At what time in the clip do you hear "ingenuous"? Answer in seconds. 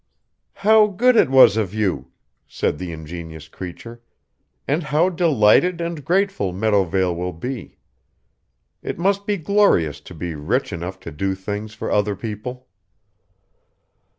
2.91-3.47